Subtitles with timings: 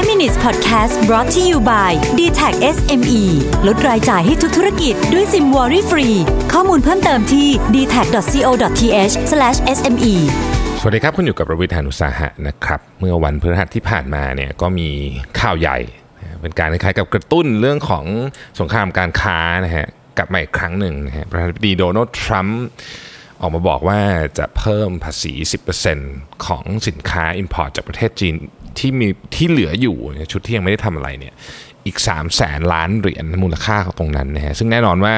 [0.00, 3.22] 5 minutes podcast brought to you by d t a c SME
[3.66, 6.08] ลดรายจ่ายให้ทุกธุรกิจด้วยซิมวอรี่ฟรี
[6.52, 9.14] ข้อมูลเพิ่มเติมที่ d t a c c o t h
[9.76, 10.14] s m e
[10.80, 14.88] สวัสดีครับ คุณอยู่กับประวิทยานุสาหะนะครับ เมื่อวันพฤหัสที่ผ่านมาเนี่ยก็มี
[15.40, 15.78] ข่าวใหญ่
[16.40, 18.04] เป็นการคล้ายๆกับกระตุ้นเรื่องของ
[18.60, 19.86] สงครามการค้านะฮะ
[20.18, 22.62] กลับมาอีกครั้งหนึ่งนะฮะประธานาธิบดีโดนัลด์ทรัมป์
[23.40, 24.00] ออกมาบอกว่า
[24.38, 25.32] จะเพิ่มภาษี
[25.90, 28.34] 10%ของสินค้า Import จากประเทศจีน
[28.78, 29.96] ที่มีที่เหลืออยู่
[30.32, 31.34] ชุดที่ยังไม่ได้ทำอะไรเนี่ย
[31.86, 35.14] อีก3 0 0แสนล้านเหรียญมูลค่าของตรงนั้นนะฮะซึ่งแน่นอนว่า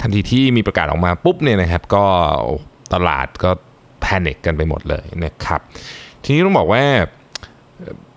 [0.00, 2.04] ทันทีที่มีประกาศออกมาปุ๊บเนี่ยนะครับก็
[2.94, 3.50] ตลาดก็
[4.00, 5.60] panic กันไปหมดเลยนะครับ
[6.24, 6.84] ทีนี้ต้องบอกว่า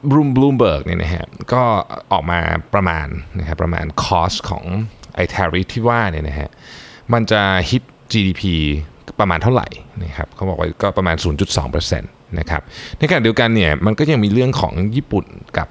[0.09, 1.63] Bloom Bloomberg เนี่ยนะฮะก็
[2.11, 2.39] ออกมา
[2.73, 3.07] ประมาณ
[3.39, 4.63] นะครับประมาณ cost ของ
[5.15, 6.49] ไอ้ tariff ที่ว่าเนี่ยนะฮะ
[7.13, 8.43] มันจะฮิต GDP
[9.19, 9.67] ประมาณเท่าไหร่
[10.03, 12.03] นะครับเขาบอกว่าก็ประมาณ 0.2%น
[12.39, 12.61] นะครับ
[12.97, 15.25] ในขณะเดียวกันเนี่ยมันก็ยังมีเรื่องของญี่ปุ่น
[15.57, 15.67] กับ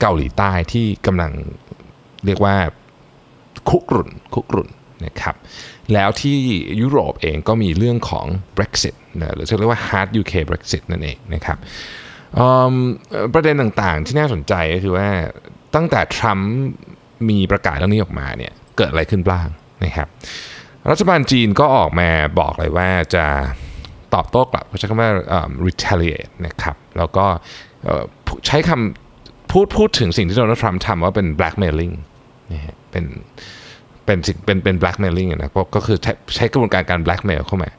[0.00, 1.32] เกาหลีใต้ที่กำลัง
[2.26, 2.56] เรียกว่า
[3.68, 4.68] คุกรุ่นคุกรุ่น
[5.06, 5.34] นะครับ
[5.92, 6.36] แล้วที่
[6.80, 11.58] ยุโรปเองก็มีเรื่องของ Brexit นะหรือเรียกว่า hard UK Brexit นั่นเองนะครับ
[13.34, 15.08] ประเด็นต่างๆที่น่าสนใจก็คือว่า
[15.74, 16.52] ตั้งแต่ทรัมป์
[17.28, 19.46] มีประกาศเรื่องนี้ออกมาเนี่ยเกิดอะไรขึ้นบ้าง
[19.84, 20.08] นะครับ
[20.90, 22.08] รัฐบาลจีนก็ออกมา
[22.40, 23.26] บอกเลยว่าจะ
[24.14, 25.10] ตอบโต้กลับเขาใช้คำว่า
[25.66, 27.24] retaliate นะครับแล้วก็
[28.46, 31.94] ใช้คำพูดพูดถึงสิ่งที่โดนัลด์ทรัมป์ทำว่าเป็น blackmailing
[32.52, 33.04] นะฮะเป็น
[34.04, 37.70] เป็นเป็นเป็น blackmailing นะก็คือใช้ใช้กระบวนการการ blackmail เข้ามา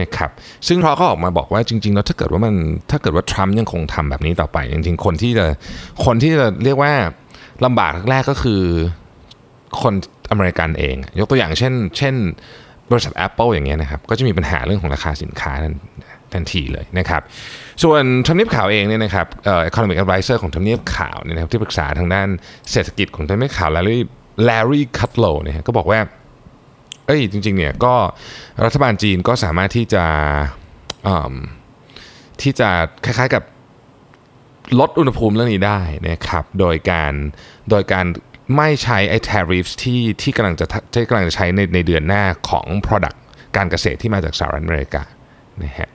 [0.00, 0.30] นะครับ
[0.68, 2.54] ซึ่งพอเขาออกมาบอกว่าจริง ๆ แล้วถ้าเกิดว่ามัน
[2.90, 5.46] ถ้าเกิดว่าทรัมป์ยังคงทำแบบนี้ต่อไป จริง ๆ คนที่จะ
[6.04, 6.92] คนที่จะเรียกว่า
[7.64, 8.62] ลำบากแรกก็คือ
[9.82, 9.94] คน
[10.30, 12.14] อเมริกันเอง ยกตัวอย่างเช่น เช่น
[12.90, 15.52] บริษัท Apple อย่างเงี้ยนะครับก็จะมีปัญหาเรื่องของราคาสินค้า
[16.32, 17.22] ทันทีเลยนะครับ
[17.82, 22.28] ส่วนทำเนียบข่าวเองเนี่ยนะครับเอ่อ economic advisor ของทำเนียบข่าวเนี่ยนะครับที่ปรึกษาทางด้าน
[22.70, 23.98] เศรษฐกิจของทำเนียบข่าว Larry
[24.48, 26.00] Larry Kudlow เนี่ยก็บอกว่า
[27.06, 27.94] เอ้ยจริงๆเนี่ยก็
[28.64, 30.04] รัฐบาลจีนก็สามารถที่จะ
[32.42, 32.68] ที่จะ
[33.04, 33.42] คล้ายๆกับ
[34.80, 37.12] ลดอุณหภูมิเรื่องนี้ได้นะครับโดยการ
[37.70, 38.06] โดยการ
[38.56, 43.18] ไม่ใช้ไอ้ tariffs ที่ที่กำลังจะที่กำลังจะใช้ในในเดือนหน้าของ product
[43.56, 45.02] การเกษตรที่มาจากสหรัฐอเมริกา
[45.62, 45.90] นะฮะ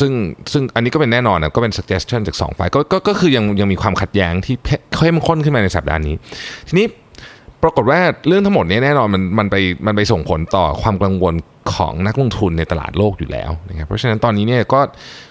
[0.00, 0.12] ซึ่ง
[0.52, 4.54] ซึ่งอันนี้ก็เป็นแน่นอนนะก็เป็น suggestion จากสองฝ่ายก็ก็ก็คือยังยังมีความขัดแย้งที่
[4.94, 6.14] เข้มข้นขึ้นมาในสัปดาห์นี้
[6.68, 6.86] ทีนี้
[7.62, 11.34] ปรากฏว่าเรื่องทั้งหมดนี้แน่นอนมันมันไปมันไปส่งผลต่อความกังวล
[11.74, 14.80] ของนักลงทุนในตลาดโลกอยู่แล้วนะครับเพราะฉะนั้นตอนนี้เนี่ยก็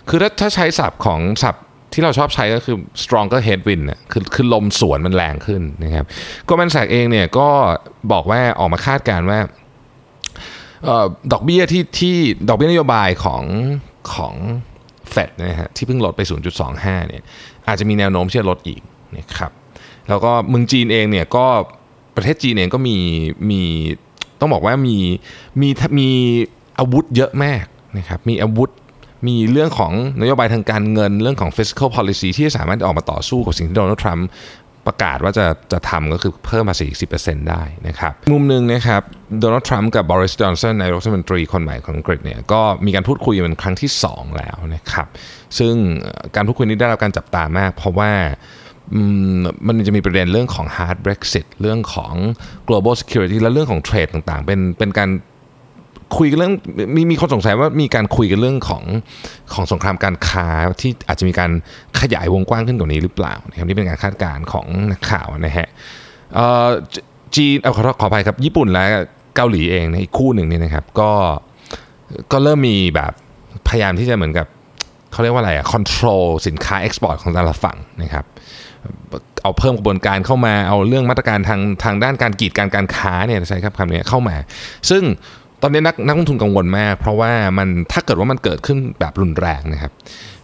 [0.09, 6.06] คือถ้าถ้าใช้ศัพท์ของศัพท์ ที่เราชอบใช้ก็คือ stronger headwind นะคือคือลมสวนมันแรงขึ้นนะครับ
[6.48, 7.48] ก็แมนแสกเองเนี่ยก็
[8.12, 9.40] บอกว่าออกมาคาดการณ์ว่า
[11.32, 12.16] ดอกเบี้ยที่ที่
[12.50, 13.44] ดอกเบี้ยนโยบายของ
[14.14, 14.34] ของ
[15.12, 16.22] เฟดนะฮะที่เพิ่งลดไป
[16.66, 17.24] 0.25เนี่ย
[17.68, 18.82] อาจจะมีแนวโน้มที่จะลดอีก
[19.18, 19.52] นะครับ
[20.10, 21.46] แล้วก็เมืองจีนเองเนี่ยก็
[22.16, 22.98] ประเทศจีนเองก็มี
[23.50, 23.62] มี
[24.40, 24.98] ต้องบอกว่ามี
[25.62, 25.70] มี
[26.00, 26.10] มี
[26.80, 27.64] อาวุธเยอะมาก
[27.98, 28.70] นะครับมีอาวุธ
[29.28, 29.91] มีเรื่องของ
[30.22, 34.28] นโยบายทางการเงินเรื่องของ fiscal policy ที่สามารถออกมาต่อสู้กับสิ่งที่โดนัลด์ทรัมป์
[34.88, 36.88] ประกาศว่าจะจะทำก็คือเพิ่มภาษี
[37.19, 39.02] 10%ได้นะครับ มุมหนึ่งนะครับ
[39.40, 45.08] โดนัลด์ทรัมป์กับบริสจอนสันนายรัฐมนตรีคนใหม่ของอังกฤษเนี่ยก็มีการพูดคุยเป็นครั้งที่ 2 แล้วนะครับ
[45.59, 45.74] ซึ่ง
[46.35, 48.12] การพูดคุยนี้ได้รับการจับตามาก เพราะว่า
[49.68, 52.13] มันจะมีประเด็นเรื่องของ hard Brexit เรื่องของ
[52.68, 55.09] global security และเรื่องของเทรดต่างๆ เป็นเป็นการ
[56.18, 56.53] คุยกันเรื่อง
[56.96, 58.84] มีมีคนสงสัยว่ามีการคุยกันเรื่องของ
[59.53, 60.47] ของสงครามการค้า
[60.81, 61.52] ที่อาจจะมีการ
[62.00, 65.68] ขยายวงกว้างขึ้นกว่านี้หรือเปล่านะครับนี่เป็นการคาดการณ์ของนักข่าวนะฮะ
[67.36, 68.86] จีนเอาขอขออภัยครับญี่ปุ่นและ
[69.36, 71.12] เกาหลีเองในอีกคู่หนึ่งนี่นะครับก็
[72.31, 73.12] ก็เริ่มมีแบบ
[73.68, 74.47] พยายามที่จะเหมือนกับ
[75.12, 78.26] เขาเรียกว่าอะไรอะ control สินค้า export ของแต่ละฝั่งนะครับ
[79.44, 84.36] เอาเพิ่มกระบวนการเข้ามาเอาเรื่องมาตรการทางทางด้านการกีดกันการค้าเนี่ยใช่ครับคำนี้เข้ามา
[84.90, 85.03] ซึ่ง
[85.62, 89.92] ตอนนี้นักนักลงทุนกังวลมาก เพราะว่ามันถ้าเกิดว่ามันเกิดขึ้นแบบรุนแรงนะครับ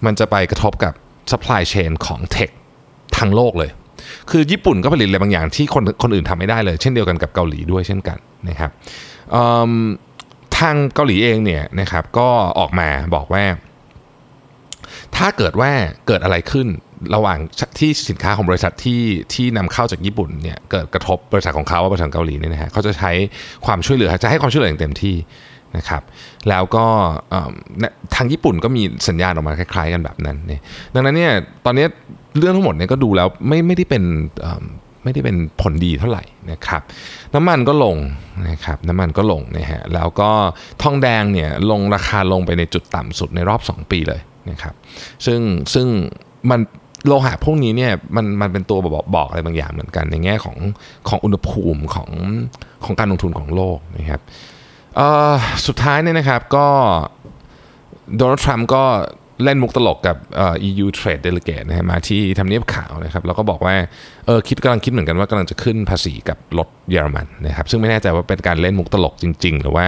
[0.05, 0.93] มันจะไปกระทบกับ
[1.31, 2.49] supply chain ของ tech
[3.17, 3.71] ทั้งโลกเลย
[4.29, 8.17] คือญี่ปุ่นก็ผลิตอะไรบางอย่างที่คนคนอื่นทำไม่ได้เลย เช่นเดียวกันกับเกาหลีด้วยเช่นกัน
[8.49, 8.71] นะครับ
[10.57, 12.29] ทางเกาหลีเองเนี่ยนะครับก็
[12.59, 13.43] ออกมาบอกว่า
[15.15, 15.71] ถ้าเกิดว่า
[16.07, 16.67] เกิดอะไรขึ้น
[17.15, 17.39] ระหว่าง
[17.79, 19.01] ที่สินค้าของบริษัทที่
[19.33, 23.11] ที่นำเข้าจากญี่ปุ่นเนี่ยเกิดกระทบบริษัทของเขาว่าบริษัทเกาหลีเนี่ยนะฮะเขาจะใช้
[23.65, 25.15] ความช่วยเหลือจะให้ความช่วยเหลืออย่างเต็มที่
[25.77, 26.03] นะครับ
[26.49, 26.85] แล้วก็
[28.15, 30.61] ทางญี่ปุ่นก็มีสัญญาณออกมาคล้ายๆกันแบบนั้นเนี่ย
[30.93, 31.33] ดังนั้นเนี่ย
[31.65, 31.85] ตอนนี้
[32.39, 34.03] เรื่องทั้งหมดเนี่ยก็ดูแล้วไม่ไม่ได้เป็น
[35.03, 36.81] ไม่ได้เป็นผลดีเท่าไหร่นะครับ
[37.35, 37.97] น้ำมันก็ลง
[38.49, 40.29] นะครับน้ำมันก็ลงนะฮะแล้วก็
[40.81, 44.73] ทองแดงเนี่ยลงราคาลงไปในจุดต่ำสุดในรอบ 2 ปีเลยนะครับ
[45.25, 45.39] ซึ่ง
[45.73, 45.87] ซึ่ง
[46.49, 46.59] มัน
[47.07, 50.57] โลหะพวกนี้เนี่ยมันมันเป็นตัวบอกบอกอะไรบางอย่างเหมือนกัน ในแง่ของ
[51.09, 52.09] ของอุณหภูมิของ
[52.85, 54.21] ของการลงทุนของโลกนะครับ
[55.67, 56.67] สุดท้ายเนี่ยนะครับก็
[58.17, 58.83] โดนัลด์ทรัมป์ก็
[59.43, 60.17] เล่นมุกตลกกับ
[60.69, 63.75] EU Trade Delegate นะฮะมาที่ทำเนียบขาวนะครับแล้วก็บอกว่า
[64.25, 69.85] เออคิดกำลังคิดเหมือนกันว่ากำลังจะขึ้นภาษีกับรถเยอรมันนะครับซึ่งไม่แน่ใจว่าเป็นการเล่นมุกตลกจริง ๆ หรือว่า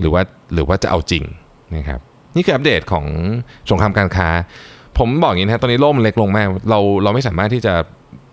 [0.00, 0.22] หรือว่า
[0.54, 1.24] หรือว่าจะเอาจริง
[1.76, 2.00] นะครับ
[2.36, 3.06] นี่คืออัปเดตของ
[3.70, 4.28] สงครามการค้า
[4.98, 7.74] ผมบอกอย่างนี้นะตอนนี้โลกมันเล็กลงมาก เราเราไม่สามารถที่จะ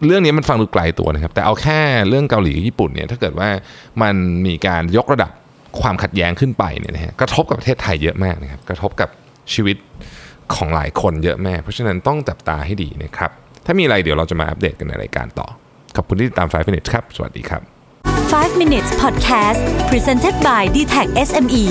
[0.06, 1.80] เรื่องนี้มันฟังดูไกลตัวนะครับ แต่เอาแค่
[2.10, 3.50] เรื่องเกาหลีกับญี่ปุ่นเนี่ยถ้าเกิดว่า
[4.02, 4.16] มัน
[4.46, 5.32] มีการยกระดับ
[5.82, 9.10] ความขัดแย้งขึ้นไปเนี่ยนะฮะกระทบกับประเทศไทยเยอะมากนะครับกระทบกับ
[9.54, 9.78] ชีวิต
[10.56, 13.32] ของหลายคนเยอะแม่ เพราะฉะนั้นต้องจับตาให้ดีนะครับ
[13.66, 15.48] ถ้ามีอะไรเดี๋ยวเราจะมาอัปเดตกันในรายการต่อ
[15.96, 17.62] ขอบคุณที่ติดตาม 5 minutes ครับ สวัสดีครับ
[18.12, 21.66] 5 minutes podcast presented by d t e c h SME